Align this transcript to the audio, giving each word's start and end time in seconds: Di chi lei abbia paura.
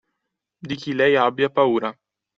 Di 0.57 0.73
chi 0.77 0.93
lei 0.95 1.15
abbia 1.15 1.51
paura. 1.51 1.95